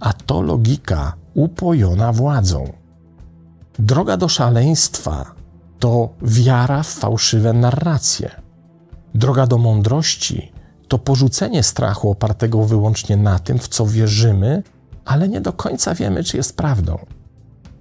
a 0.00 0.12
to 0.12 0.42
logika 0.42 1.12
upojona 1.34 2.12
władzą. 2.12 2.72
Droga 3.78 4.16
do 4.16 4.28
szaleństwa 4.28 5.34
to 5.78 6.08
wiara 6.22 6.82
w 6.82 6.88
fałszywe 6.88 7.52
narracje. 7.52 8.43
Droga 9.14 9.46
do 9.46 9.58
mądrości 9.58 10.52
to 10.88 10.98
porzucenie 10.98 11.62
strachu 11.62 12.10
opartego 12.10 12.64
wyłącznie 12.64 13.16
na 13.16 13.38
tym, 13.38 13.58
w 13.58 13.68
co 13.68 13.86
wierzymy, 13.86 14.62
ale 15.04 15.28
nie 15.28 15.40
do 15.40 15.52
końca 15.52 15.94
wiemy, 15.94 16.24
czy 16.24 16.36
jest 16.36 16.56
prawdą. 16.56 16.98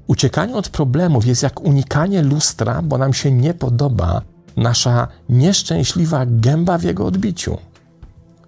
Uciekanie 0.07 0.55
od 0.55 0.69
problemów 0.69 1.25
jest 1.25 1.43
jak 1.43 1.61
unikanie 1.61 2.21
lustra, 2.21 2.81
bo 2.81 2.97
nam 2.97 3.13
się 3.13 3.31
nie 3.31 3.53
podoba 3.53 4.21
nasza 4.57 5.07
nieszczęśliwa 5.29 6.25
gęba 6.25 6.77
w 6.77 6.83
jego 6.83 7.05
odbiciu. 7.05 7.57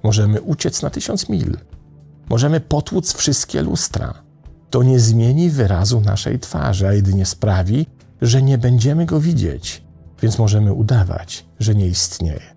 Możemy 0.04 0.42
uciec 0.42 0.82
na 0.82 0.90
tysiąc 0.90 1.30
mil. 1.30 1.58
Możemy 2.30 2.60
potłuc 2.60 3.14
wszystkie 3.14 3.62
lustra. 3.62 4.14
To 4.70 4.84
nie 4.84 5.00
zmieni 5.00 5.50
wyrazu 5.50 6.02
naszej 6.02 6.40
twarzy, 6.40 6.88
a 6.88 6.94
jedynie 6.94 7.26
sprawi, 7.26 7.86
że 8.22 8.42
nie 8.42 8.58
będziemy 8.58 9.06
go 9.06 9.20
widzieć, 9.20 9.84
więc 10.22 10.40
możemy 10.40 10.74
udawać, 10.74 11.46
że 11.60 11.76
nie 11.76 11.88
istnieje. 11.88 12.55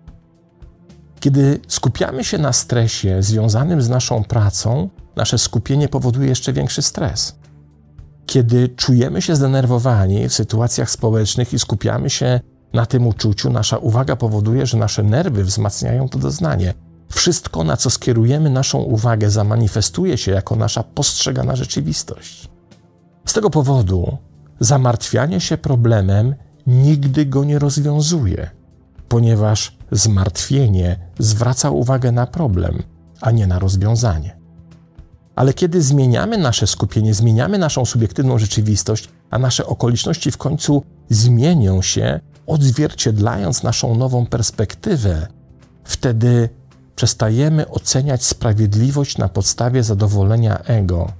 Kiedy 1.19 1.59
skupiamy 1.67 2.23
się 2.23 2.37
na 2.37 2.53
stresie 2.53 3.23
związanym 3.23 3.81
z 3.81 3.89
naszą 3.89 4.23
pracą, 4.23 4.89
nasze 5.15 5.37
skupienie 5.37 5.87
powoduje 5.87 6.29
jeszcze 6.29 6.53
większy 6.53 6.81
stres. 6.81 7.35
Kiedy 8.25 8.69
czujemy 8.69 9.21
się 9.21 9.35
zdenerwowani 9.35 10.29
w 10.29 10.33
sytuacjach 10.33 10.91
społecznych 10.91 11.53
i 11.53 11.59
skupiamy 11.59 12.09
się 12.09 12.39
na 12.73 12.85
tym 12.85 13.07
uczuciu, 13.07 13.49
nasza 13.49 13.77
uwaga 13.77 14.15
powoduje, 14.15 14.65
że 14.65 14.77
nasze 14.77 15.03
nerwy 15.03 15.43
wzmacniają 15.43 16.09
to 16.09 16.19
doznanie. 16.19 16.73
Wszystko, 17.09 17.63
na 17.63 17.77
co 17.77 17.89
skierujemy 17.89 18.49
naszą 18.49 18.79
uwagę, 18.79 19.29
zamanifestuje 19.29 20.17
się 20.17 20.31
jako 20.31 20.55
nasza 20.55 20.83
postrzegana 20.83 21.55
rzeczywistość. 21.55 22.49
Z 23.25 23.33
tego 23.33 23.49
powodu 23.49 24.17
zamartwianie 24.59 25.39
się 25.39 25.57
problemem 25.57 26.35
nigdy 26.67 27.25
go 27.25 27.43
nie 27.43 27.59
rozwiązuje, 27.59 28.49
ponieważ 29.07 29.78
zmartwienie 29.91 30.99
zwraca 31.19 31.71
uwagę 31.71 32.11
na 32.11 32.27
problem, 32.27 32.83
a 33.21 33.31
nie 33.31 33.47
na 33.47 33.59
rozwiązanie. 33.59 34.39
Ale 35.35 35.53
kiedy 35.53 35.81
zmieniamy 35.81 36.37
nasze 36.37 36.67
skupienie, 36.67 37.13
zmieniamy 37.13 37.57
naszą 37.57 37.85
subiektywną 37.85 38.37
rzeczywistość, 38.37 39.09
a 39.29 39.39
nasze 39.39 39.65
okoliczności 39.65 40.31
w 40.31 40.37
końcu 40.37 40.83
zmienią 41.09 41.81
się, 41.81 42.19
odzwierciedlając 42.47 43.63
naszą 43.63 43.95
nową 43.95 44.25
perspektywę, 44.25 45.27
wtedy 45.83 46.49
przestajemy 46.95 47.69
oceniać 47.69 48.25
sprawiedliwość 48.25 49.17
na 49.17 49.29
podstawie 49.29 49.83
zadowolenia 49.83 50.59
ego. 50.63 51.11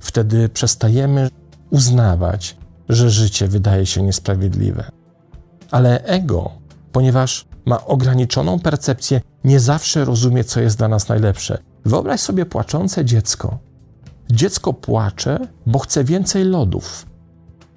Wtedy 0.00 0.48
przestajemy 0.48 1.30
uznawać, 1.70 2.56
że 2.88 3.10
życie 3.10 3.48
wydaje 3.48 3.86
się 3.86 4.02
niesprawiedliwe. 4.02 4.84
Ale 5.70 6.04
ego, 6.04 6.50
ponieważ 6.92 7.47
ma 7.68 7.84
ograniczoną 7.86 8.58
percepcję, 8.58 9.20
nie 9.44 9.60
zawsze 9.60 10.04
rozumie, 10.04 10.44
co 10.44 10.60
jest 10.60 10.78
dla 10.78 10.88
nas 10.88 11.08
najlepsze. 11.08 11.58
Wyobraź 11.84 12.20
sobie 12.20 12.46
płaczące 12.46 13.04
dziecko. 13.04 13.58
Dziecko 14.30 14.72
płacze, 14.72 15.38
bo 15.66 15.78
chce 15.78 16.04
więcej 16.04 16.44
lodów. 16.44 17.06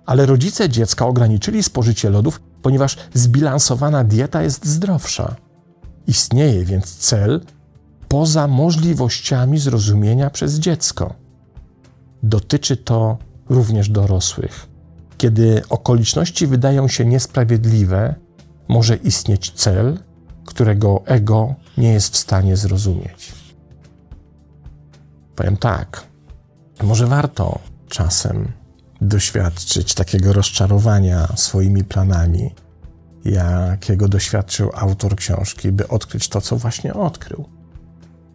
Ale 0.05 0.25
rodzice 0.25 0.69
dziecka 0.69 1.05
ograniczyli 1.05 1.63
spożycie 1.63 2.09
lodów, 2.09 2.41
ponieważ 2.61 2.97
zbilansowana 3.13 4.03
dieta 4.03 4.41
jest 4.41 4.65
zdrowsza. 4.65 5.35
Istnieje 6.07 6.65
więc 6.65 6.95
cel 6.95 7.41
poza 8.07 8.47
możliwościami 8.47 9.59
zrozumienia 9.59 10.29
przez 10.29 10.59
dziecko. 10.59 11.13
Dotyczy 12.23 12.77
to 12.77 13.17
również 13.49 13.89
dorosłych. 13.89 14.67
Kiedy 15.17 15.61
okoliczności 15.69 16.47
wydają 16.47 16.87
się 16.87 17.05
niesprawiedliwe, 17.05 18.15
może 18.67 18.95
istnieć 18.95 19.51
cel, 19.51 19.99
którego 20.45 21.01
ego 21.05 21.55
nie 21.77 21.93
jest 21.93 22.13
w 22.13 22.17
stanie 22.17 22.57
zrozumieć. 22.57 23.33
Powiem 25.35 25.57
tak, 25.57 26.03
może 26.83 27.07
warto 27.07 27.59
czasem 27.87 28.51
doświadczyć 29.01 29.93
takiego 29.93 30.33
rozczarowania 30.33 31.27
swoimi 31.35 31.83
planami, 31.83 32.55
jakiego 33.25 34.07
doświadczył 34.07 34.69
autor 34.75 35.15
książki, 35.15 35.71
by 35.71 35.87
odkryć 35.87 36.29
to, 36.29 36.41
co 36.41 36.57
właśnie 36.57 36.93
odkrył. 36.93 37.45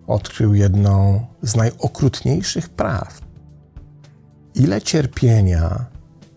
Odkrył 0.06 0.54
jedną 0.54 1.26
z 1.42 1.56
najokrutniejszych 1.56 2.68
praw. 2.68 3.20
Ile 4.54 4.82
cierpienia 4.82 5.84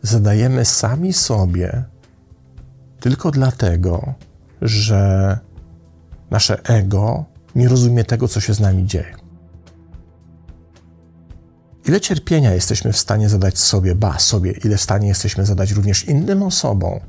zadajemy 0.02 0.66
sami 0.66 1.14
sobie 1.14 1.84
tylko 3.00 3.32
dlatego, 3.32 4.14
że 4.62 5.40
nasze 6.32 6.64
ego 6.64 7.26
nie 7.56 7.68
rozumie 7.68 8.04
tego, 8.04 8.28
co 8.28 8.40
się 8.40 8.54
z 8.54 8.60
nami 8.60 8.86
dzieje. 8.86 9.16
Ile 11.88 12.02
cierpienia 12.02 12.54
jesteśmy 12.54 12.94
w 12.94 12.98
stanie 12.98 13.30
zadać 13.30 13.60
sobie, 13.60 13.96
ba, 13.96 14.20
sobie, 14.20 14.52
ile 14.52 14.78
w 14.78 14.82
stanie 14.82 15.08
jesteśmy 15.08 15.46
zadać 15.46 15.72
również 15.72 16.06
innym 16.06 16.44
osobom 16.44 17.00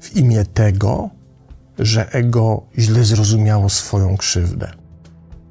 w 0.00 0.16
imię 0.16 0.44
tego, 0.44 1.10
że 1.78 2.12
ego 2.12 2.66
źle 2.78 3.04
zrozumiało 3.04 3.68
swoją 3.68 4.16
krzywdę, 4.16 4.70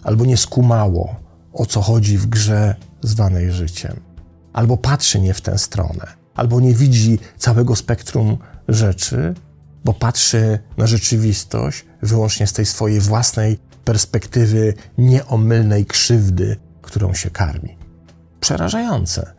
albo 0.03 0.25
nie 0.25 0.38
skumało, 0.38 1.15
o 1.53 1.65
co 1.65 1.81
chodzi 1.81 2.17
w 2.17 2.25
grze 2.25 2.75
zwanej 3.01 3.51
życiem, 3.51 4.00
albo 4.53 4.77
patrzy 4.77 5.19
nie 5.19 5.34
w 5.34 5.41
tę 5.41 5.57
stronę, 5.57 6.07
albo 6.36 6.60
nie 6.60 6.74
widzi 6.74 7.19
całego 7.38 7.75
spektrum 7.75 8.38
rzeczy, 8.67 9.34
bo 9.86 9.93
patrzy 9.93 10.60
na 10.77 10.88
rzeczywistość 10.88 11.86
wyłącznie 12.01 12.48
z 12.48 12.53
tej 12.53 12.65
swojej 12.65 13.00
własnej 13.00 13.60
perspektywy 13.86 14.74
nieomylnej 14.98 15.86
krzywdy, 15.86 16.57
którą 16.81 17.13
się 17.13 17.29
karmi. 17.29 17.77
Przerażające, 18.39 19.34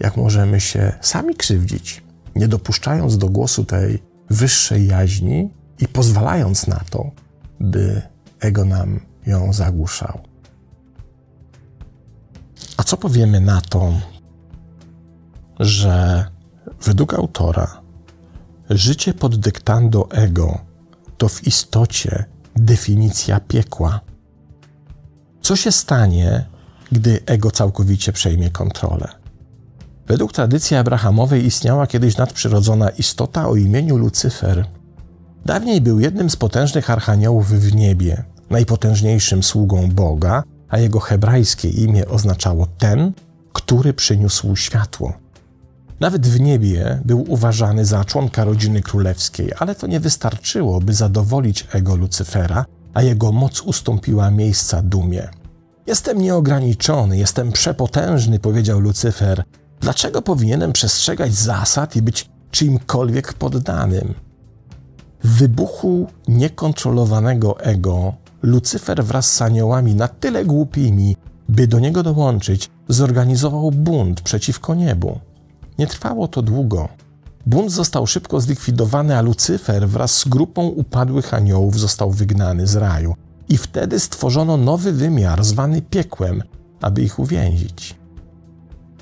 jak 0.00 0.16
możemy 0.16 0.60
się 0.60 0.92
sami 1.00 1.34
krzywdzić, 1.34 2.04
nie 2.36 2.48
dopuszczając 2.48 3.18
do 3.18 3.28
głosu 3.28 3.64
tej 3.64 4.02
wyższej 4.30 4.86
jaźni 4.86 5.50
i 5.78 5.88
pozwalając 5.88 6.66
na 6.66 6.80
to, 6.90 7.10
by 7.60 8.02
ego 8.40 8.64
nam 8.64 9.00
ją 9.26 9.52
zagłuszał. 9.52 10.20
A 12.76 12.82
co 12.82 12.96
powiemy 12.96 13.40
na 13.40 13.60
to, 13.60 13.92
że 15.60 16.26
według 16.82 17.14
autora 17.14 17.83
życie 18.70 19.14
pod 19.14 19.36
dyktando 19.36 20.10
ego 20.10 20.58
to 21.18 21.28
w 21.28 21.46
istocie 21.46 22.24
definicja 22.56 23.40
piekła? 23.40 24.00
Co 25.40 25.56
się 25.56 25.72
stanie, 25.72 26.44
gdy 26.92 27.20
ego 27.26 27.50
całkowicie 27.50 28.12
przejmie 28.12 28.50
kontrolę? 28.50 29.08
Według 30.06 30.32
tradycji 30.32 30.76
abrahamowej 30.76 31.46
istniała 31.46 31.86
kiedyś 31.86 32.16
nadprzyrodzona 32.16 32.90
istota 32.90 33.48
o 33.48 33.56
imieniu 33.56 33.96
Lucyfer. 33.96 34.66
Dawniej 35.44 35.80
był 35.80 36.00
jednym 36.00 36.30
z 36.30 36.36
potężnych 36.36 36.90
archaniołów 36.90 37.50
w 37.50 37.74
niebie, 37.74 38.24
najpotężniejszym 38.50 39.42
sługą 39.42 39.88
Boga, 39.90 40.42
a 40.68 40.78
jego 40.78 41.00
hebrajskie 41.00 41.68
imię 41.68 42.08
oznaczało 42.08 42.66
ten, 42.78 43.12
który 43.52 43.92
przyniósł 43.92 44.56
światło. 44.56 45.23
Nawet 46.00 46.26
w 46.26 46.40
niebie 46.40 47.00
był 47.04 47.24
uważany 47.32 47.84
za 47.84 48.04
członka 48.04 48.44
rodziny 48.44 48.82
królewskiej, 48.82 49.52
ale 49.58 49.74
to 49.74 49.86
nie 49.86 50.00
wystarczyło, 50.00 50.80
by 50.80 50.94
zadowolić 50.94 51.66
ego 51.72 51.96
Lucyfera, 51.96 52.64
a 52.94 53.02
jego 53.02 53.32
moc 53.32 53.60
ustąpiła 53.60 54.30
miejsca 54.30 54.82
dumie. 54.82 55.28
Jestem 55.86 56.18
nieograniczony, 56.18 57.18
jestem 57.18 57.52
przepotężny, 57.52 58.38
powiedział 58.38 58.80
Lucyfer. 58.80 59.44
Dlaczego 59.80 60.22
powinienem 60.22 60.72
przestrzegać 60.72 61.34
zasad 61.34 61.96
i 61.96 62.02
być 62.02 62.30
czyimkolwiek 62.50 63.32
poddanym? 63.32 64.14
W 65.24 65.28
wybuchu 65.28 66.06
niekontrolowanego 66.28 67.60
ego 67.60 68.14
Lucyfer 68.42 69.04
wraz 69.04 69.32
z 69.32 69.42
aniołami 69.42 69.94
na 69.94 70.08
tyle 70.08 70.44
głupimi, 70.44 71.16
by 71.48 71.66
do 71.66 71.78
niego 71.78 72.02
dołączyć, 72.02 72.70
zorganizował 72.88 73.70
bunt 73.70 74.20
przeciwko 74.20 74.74
niebu. 74.74 75.18
Nie 75.78 75.86
trwało 75.86 76.28
to 76.28 76.42
długo. 76.42 76.88
Bunt 77.46 77.72
został 77.72 78.06
szybko 78.06 78.40
zlikwidowany, 78.40 79.18
a 79.18 79.22
Lucyfer 79.22 79.88
wraz 79.88 80.18
z 80.18 80.28
grupą 80.28 80.66
upadłych 80.66 81.34
aniołów 81.34 81.80
został 81.80 82.10
wygnany 82.10 82.66
z 82.66 82.76
raju. 82.76 83.14
I 83.48 83.56
wtedy 83.56 84.00
stworzono 84.00 84.56
nowy 84.56 84.92
wymiar, 84.92 85.44
zwany 85.44 85.82
piekłem, 85.82 86.42
aby 86.80 87.02
ich 87.02 87.18
uwięzić. 87.18 87.94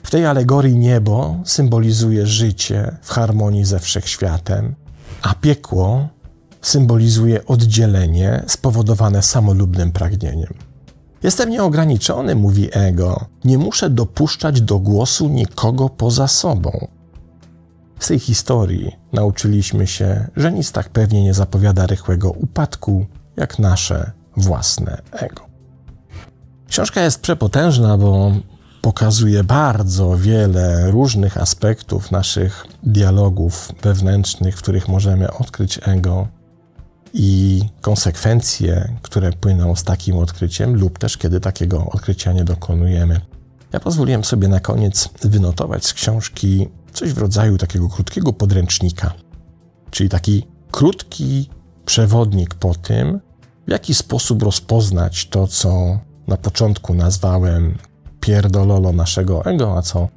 W 0.03 0.11
tej 0.11 0.27
alegorii 0.27 0.77
niebo 0.77 1.41
symbolizuje 1.45 2.27
życie 2.27 2.97
w 3.03 3.11
harmonii 3.11 3.65
ze 3.65 3.79
wszechświatem, 3.79 4.75
a 5.23 5.35
piekło 5.35 6.09
symbolizuje 6.63 7.47
oddzielenie 7.47 8.45
spowodowane 8.47 9.23
samolubnym 9.23 9.93
pragnieniem. 9.93 10.55
Jestem 11.23 11.51
nieograniczony, 11.51 12.35
mówi 12.35 12.69
ego. 12.73 13.25
Nie 13.45 13.59
muszę 13.59 13.91
dopuszczać 13.91 14.61
do 14.61 14.79
głosu 14.79 15.29
nikogo 15.29 15.89
poza 15.89 16.29
sobą. 16.29 16.89
Z 17.99 18.09
tej 18.09 18.19
historii 18.19 18.97
nauczyliśmy 19.13 19.87
się, 19.87 20.29
że 20.37 20.53
nic 20.53 20.73
tak 20.73 20.89
pewnie 20.89 21.23
nie 21.23 21.35
zapowiada 21.35 21.87
rychłego 21.87 22.31
upadku, 22.31 23.07
jak 23.37 23.59
nasze 23.59 24.11
własne 24.37 25.03
ego. 25.13 25.43
Książka 26.69 27.03
jest 27.03 27.21
przepotężna, 27.21 27.99
bo 27.99 28.33
pokazuje 28.81 29.45
bardzo 29.45 30.17
wiele 30.17 30.91
różnych 30.91 31.39
aspektów 31.39 32.11
naszych 32.11 32.67
dialogów 32.83 33.73
wewnętrznych, 33.83 34.57
w 34.57 34.63
których 34.63 34.89
możemy 34.89 35.33
odkryć 35.33 35.81
ego 35.83 36.29
i 37.13 37.63
konsekwencje, 37.81 38.97
które 39.03 39.33
płyną 39.33 39.77
z 39.77 39.85
takim 39.85 40.17
odkryciem, 40.17 40.77
lub 40.77 40.99
też 40.99 41.17
kiedy 41.17 41.41
takiego 41.41 41.87
odkrycia 41.87 42.33
nie 42.33 42.45
dokonujemy. 42.45 43.21
Ja 43.73 43.81
pozwoliłem 43.81 44.25
sobie 44.25 44.49
na 44.49 44.61
koniec 44.61 45.09
wynotować 45.23 45.87
z 45.87 45.93
książki 45.93 46.69
coś 46.93 47.13
w 47.13 47.19
rodzaju 47.19 47.59
takiego 47.59 47.89
krótkiego 47.89 48.33
podręcznika, 48.33 49.13
czyli 49.91 50.09
taki 50.09 50.47
krótki 50.71 51.51
przewodnik 51.85 52.55
po 52.55 52.75
tym, 52.75 53.21
w 53.67 53.71
jaki 53.71 53.95
sposób 53.95 54.43
rozpoznać 54.43 55.29
to, 55.29 55.47
co 55.47 55.99
na 56.27 56.37
początku 56.37 56.95
nazwałem 56.95 57.79
pierdololo 58.21 58.93
naszego 58.93 59.45
ego, 59.45 59.79
a 59.79 59.83
co 59.83 60.09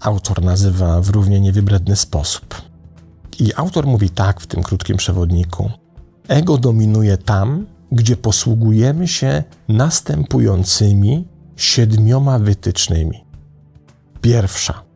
autor 0.00 0.42
nazywa 0.42 1.00
w 1.00 1.08
równie 1.08 1.40
niewybredny 1.40 1.96
sposób. 1.96 2.54
I 3.40 3.54
autor 3.54 3.86
mówi 3.86 4.10
tak 4.10 4.40
w 4.40 4.46
tym 4.46 4.62
krótkim 4.62 4.96
przewodniku: 4.96 5.70
Ego 6.28 6.58
dominuje 6.58 7.18
tam, 7.18 7.66
gdzie 7.92 8.16
posługujemy 8.16 9.08
się 9.08 9.44
następującymi 9.68 11.28
siedmioma 11.56 12.38
wytycznymi. 12.38 13.24
Pierwsza 14.20 14.86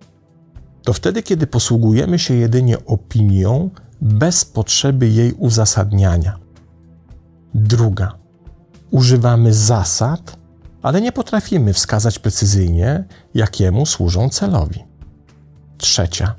to 0.84 0.92
wtedy, 0.92 1.22
kiedy 1.22 1.46
posługujemy 1.46 2.18
się 2.18 2.34
jedynie 2.34 2.86
opinią 2.86 3.70
bez 4.00 4.44
potrzeby 4.44 5.08
jej 5.08 5.32
uzasadniania. 5.32 6.38
Druga 7.54 8.18
używamy 8.90 9.54
zasad, 9.54 10.36
ale 10.82 11.00
nie 11.00 11.12
potrafimy 11.12 11.72
wskazać 11.72 12.18
precyzyjnie, 12.18 13.04
jakiemu 13.34 13.86
służą 13.86 14.28
celowi. 14.28 14.84
Trzecia 15.78 16.34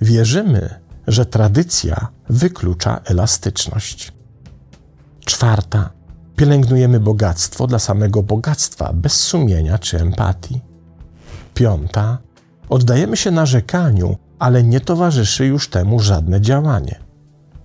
wierzymy, 0.00 0.80
że 1.06 1.26
tradycja 1.26 2.08
wyklucza 2.28 3.00
elastyczność. 3.04 4.12
Czwarta. 5.24 5.90
Pielęgnujemy 6.36 7.00
bogactwo 7.00 7.66
dla 7.66 7.78
samego 7.78 8.22
bogactwa, 8.22 8.92
bez 8.92 9.12
sumienia 9.12 9.78
czy 9.78 10.00
empatii. 10.00 10.60
Piąta. 11.54 12.18
Oddajemy 12.68 13.16
się 13.16 13.30
narzekaniu, 13.30 14.16
ale 14.38 14.62
nie 14.62 14.80
towarzyszy 14.80 15.46
już 15.46 15.68
temu 15.68 16.00
żadne 16.00 16.40
działanie. 16.40 17.00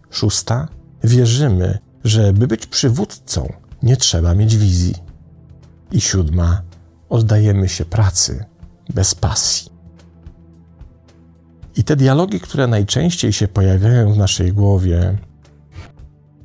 Szósta. 0.10 0.67
Wierzymy, 1.04 1.80
że 2.04 2.34
by 2.34 2.48
być 2.48 2.67
przywódcą, 2.67 3.54
nie 3.84 3.98
trzeba 3.98 4.36
mieć 4.36 4.58
wizji. 4.58 4.95
I 5.91 6.02
siódma. 6.02 6.62
Oddajemy 7.10 7.69
się 7.69 7.86
pracy 7.86 8.45
bez 8.89 9.15
pasji. 9.15 9.74
I 11.75 11.83
te 11.83 11.95
dialogi, 11.95 12.39
które 12.39 12.67
najczęściej 12.67 13.33
się 13.33 13.47
pojawiają 13.47 14.13
w 14.13 14.17
naszej 14.17 14.53
głowie, 14.53 15.17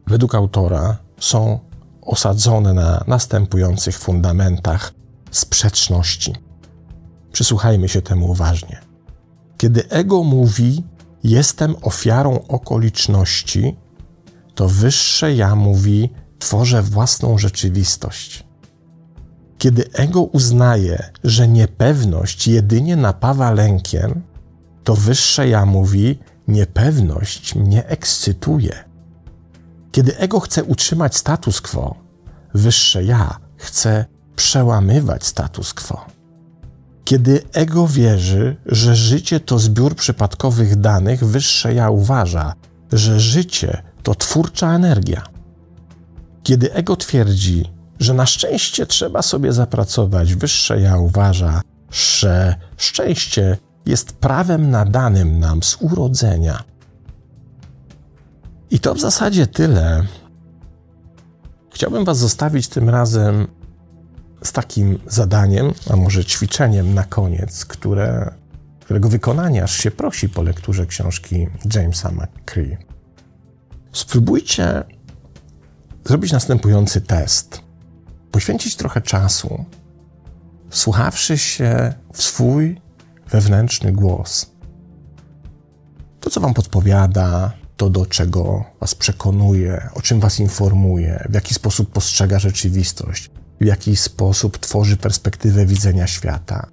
według 0.06 0.34
autora, 0.34 0.96
są 1.20 1.58
osadzone 2.02 2.74
na 2.74 3.04
następujących 3.06 3.98
fundamentach 3.98 4.92
sprzeczności. 5.30 6.34
Przysłuchajmy 7.32 7.88
się 7.88 8.02
temu 8.02 8.30
uważnie. 8.30 8.80
Kiedy 9.58 9.88
ego 9.88 10.24
mówi: 10.24 10.84
Jestem 11.24 11.76
ofiarą 11.82 12.46
okoliczności, 12.48 13.76
to 14.54 14.68
wyższe 14.68 15.34
ja 15.34 15.54
mówi: 15.54 16.10
Tworzę 16.38 16.82
własną 16.82 17.38
rzeczywistość. 17.38 18.44
Kiedy 19.58 19.90
ego 19.92 20.22
uznaje, 20.22 21.10
że 21.24 21.48
niepewność 21.48 22.48
jedynie 22.48 22.96
napawa 22.96 23.52
lękiem, 23.52 24.22
to 24.84 24.94
wyższe 24.94 25.48
ja 25.48 25.66
mówi: 25.66 26.18
Niepewność 26.48 27.54
mnie 27.54 27.86
ekscytuje. 27.86 28.84
Kiedy 29.92 30.16
ego 30.18 30.40
chce 30.40 30.64
utrzymać 30.64 31.16
status 31.16 31.60
quo, 31.60 31.94
wyższe 32.54 33.04
ja 33.04 33.38
chce 33.56 34.04
przełamywać 34.36 35.26
status 35.26 35.74
quo. 35.74 36.06
Kiedy 37.04 37.42
ego 37.52 37.86
wierzy, 37.86 38.56
że 38.66 38.96
życie 38.96 39.40
to 39.40 39.58
zbiór 39.58 39.94
przypadkowych 39.96 40.76
danych, 40.76 41.24
wyższe 41.24 41.74
ja 41.74 41.90
uważa, 41.90 42.52
że 42.92 43.20
życie 43.20 43.82
to 44.02 44.14
twórcza 44.14 44.74
energia. 44.74 45.22
Kiedy 46.42 46.72
ego 46.72 46.96
twierdzi, 46.96 47.64
że 48.00 48.14
na 48.14 48.26
szczęście 48.26 48.86
trzeba 48.86 49.22
sobie 49.22 49.52
zapracować, 49.52 50.34
wyższe 50.34 50.80
ja 50.80 50.98
uważa, 50.98 51.60
że 51.90 52.54
szczęście 52.76 53.56
jest 53.86 54.12
prawem 54.12 54.70
nadanym 54.70 55.38
nam 55.38 55.62
z 55.62 55.76
urodzenia. 55.80 56.64
I 58.70 58.80
to 58.80 58.94
w 58.94 59.00
zasadzie 59.00 59.46
tyle. 59.46 60.06
Chciałbym 61.74 62.04
Was 62.04 62.18
zostawić 62.18 62.68
tym 62.68 62.88
razem 62.88 63.46
z 64.44 64.52
takim 64.52 64.98
zadaniem, 65.06 65.72
a 65.90 65.96
może 65.96 66.24
ćwiczeniem 66.24 66.94
na 66.94 67.04
koniec, 67.04 67.64
które, 67.64 68.34
którego 68.80 69.08
wykonanie 69.08 69.64
aż 69.64 69.76
się 69.76 69.90
prosi 69.90 70.28
po 70.28 70.42
lekturze 70.42 70.86
książki 70.86 71.46
Jamesa 71.74 72.10
McCree. 72.10 72.76
Spróbujcie 73.92 74.84
zrobić 76.04 76.32
następujący 76.32 77.00
test. 77.00 77.60
Poświęcić 78.30 78.76
trochę 78.76 79.00
czasu, 79.00 79.64
słuchawszy 80.70 81.38
się 81.38 81.94
w 82.12 82.22
swój 82.22 82.80
wewnętrzny 83.30 83.92
głos. 83.92 84.50
To, 86.20 86.30
co 86.30 86.40
Wam 86.40 86.54
podpowiada, 86.54 87.52
to, 87.76 87.90
do 87.90 88.06
czego 88.06 88.64
Was 88.80 88.94
przekonuje, 88.94 89.88
o 89.94 90.02
czym 90.02 90.20
Was 90.20 90.40
informuje, 90.40 91.26
w 91.30 91.34
jaki 91.34 91.54
sposób 91.54 91.90
postrzega 91.90 92.38
rzeczywistość, 92.38 93.30
w 93.60 93.64
jaki 93.64 93.96
sposób 93.96 94.58
tworzy 94.58 94.96
perspektywę 94.96 95.66
widzenia 95.66 96.06
świata. 96.06 96.66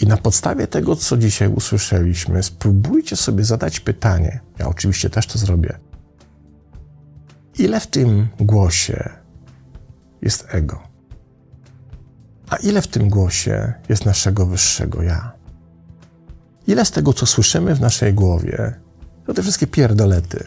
I 0.00 0.06
na 0.06 0.16
podstawie 0.16 0.66
tego, 0.66 0.96
co 0.96 1.16
dzisiaj 1.16 1.48
usłyszeliśmy, 1.48 2.42
spróbujcie 2.42 3.16
sobie 3.16 3.44
zadać 3.44 3.80
pytanie. 3.80 4.40
Ja 4.58 4.68
oczywiście 4.68 5.10
też 5.10 5.26
to 5.26 5.38
zrobię. 5.38 5.78
Ile 7.58 7.80
w 7.80 7.86
tym 7.86 8.28
głosie 8.40 9.10
jest 10.22 10.46
ego? 10.48 10.82
A 12.50 12.56
ile 12.56 12.82
w 12.82 12.88
tym 12.88 13.08
głosie 13.08 13.72
jest 13.88 14.04
naszego 14.04 14.46
wyższego 14.46 15.02
ja? 15.02 15.37
Ile 16.68 16.84
z 16.84 16.90
tego, 16.90 17.12
co 17.12 17.26
słyszymy 17.26 17.74
w 17.74 17.80
naszej 17.80 18.14
głowie, 18.14 18.74
to 19.26 19.34
te 19.34 19.42
wszystkie 19.42 19.66
pierdolety, 19.66 20.44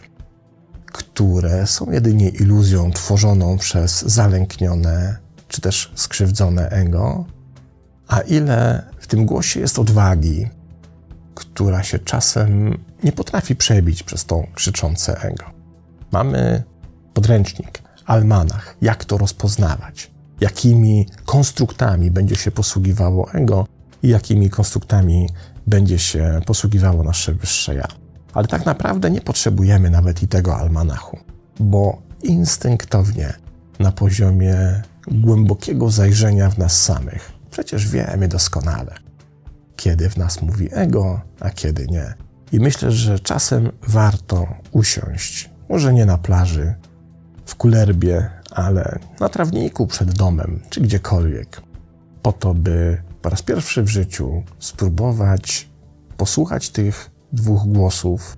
które 0.86 1.66
są 1.66 1.90
jedynie 1.90 2.28
iluzją 2.28 2.90
tworzoną 2.92 3.58
przez 3.58 4.02
zalęknione 4.02 5.16
czy 5.48 5.60
też 5.60 5.92
skrzywdzone 5.94 6.68
ego, 6.68 7.24
a 8.08 8.20
ile 8.20 8.82
w 8.98 9.06
tym 9.06 9.26
głosie 9.26 9.60
jest 9.60 9.78
odwagi, 9.78 10.48
która 11.34 11.82
się 11.82 11.98
czasem 11.98 12.78
nie 13.04 13.12
potrafi 13.12 13.56
przebić 13.56 14.02
przez 14.02 14.24
to 14.24 14.42
krzyczące 14.54 15.20
ego. 15.20 15.44
Mamy 16.12 16.62
podręcznik, 17.14 17.82
almanach, 18.06 18.76
jak 18.82 19.04
to 19.04 19.18
rozpoznawać, 19.18 20.10
jakimi 20.40 21.06
konstruktami 21.24 22.10
będzie 22.10 22.36
się 22.36 22.50
posługiwało 22.50 23.32
ego 23.32 23.66
i 24.02 24.08
jakimi 24.08 24.50
konstruktami 24.50 25.28
będzie 25.66 25.98
się 25.98 26.40
posługiwało 26.46 27.02
nasze 27.02 27.32
wyższe 27.32 27.74
ja. 27.74 27.88
Ale 28.34 28.48
tak 28.48 28.66
naprawdę 28.66 29.10
nie 29.10 29.20
potrzebujemy 29.20 29.90
nawet 29.90 30.22
i 30.22 30.28
tego 30.28 30.56
almanachu, 30.56 31.18
bo 31.60 32.02
instynktownie 32.22 33.32
na 33.78 33.92
poziomie 33.92 34.82
głębokiego 35.08 35.90
zajrzenia 35.90 36.50
w 36.50 36.58
nas 36.58 36.82
samych. 36.82 37.32
Przecież 37.50 37.88
wiemy 37.88 38.28
doskonale, 38.28 38.94
kiedy 39.76 40.10
w 40.10 40.16
nas 40.16 40.42
mówi 40.42 40.68
ego, 40.72 41.20
a 41.40 41.50
kiedy 41.50 41.86
nie. 41.86 42.14
I 42.52 42.60
myślę, 42.60 42.92
że 42.92 43.18
czasem 43.18 43.70
warto 43.88 44.46
usiąść, 44.72 45.50
może 45.68 45.94
nie 45.94 46.06
na 46.06 46.18
plaży, 46.18 46.74
w 47.46 47.54
kulerbie, 47.54 48.30
ale 48.50 48.98
na 49.20 49.28
trawniku 49.28 49.86
przed 49.86 50.12
domem, 50.12 50.60
czy 50.70 50.80
gdziekolwiek, 50.80 51.62
po 52.22 52.32
to, 52.32 52.54
by 52.54 53.02
po 53.22 53.30
raz 53.30 53.42
pierwszy 53.42 53.82
w 53.82 53.88
życiu 53.88 54.42
spróbować 54.58 55.68
posłuchać 56.16 56.70
tych 56.70 57.10
dwóch 57.32 57.66
głosów 57.66 58.36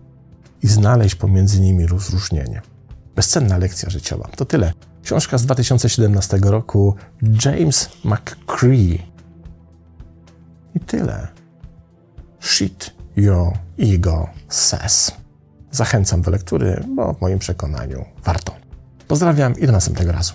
i 0.62 0.68
znaleźć 0.68 1.14
pomiędzy 1.14 1.60
nimi 1.60 1.86
rozróżnienie. 1.86 2.62
Bezcenna 3.16 3.58
lekcja 3.58 3.90
życiowa. 3.90 4.28
To 4.36 4.44
tyle. 4.44 4.72
Książka 5.02 5.38
z 5.38 5.46
2017 5.46 6.38
roku 6.42 6.94
James 7.44 7.88
McCree. 8.04 9.02
I 10.74 10.80
tyle. 10.80 11.28
Shit 12.40 12.94
your 13.16 13.52
ego 13.78 14.28
says. 14.48 15.12
Zachęcam 15.70 16.22
do 16.22 16.30
lektury, 16.30 16.84
bo 16.96 17.14
w 17.14 17.20
moim 17.20 17.38
przekonaniu 17.38 18.04
warto. 18.24 18.54
Pozdrawiam 19.08 19.58
i 19.58 19.66
do 19.66 19.72
następnego 19.72 20.12
razu. 20.12 20.34